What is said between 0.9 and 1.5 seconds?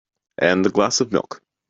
of milk.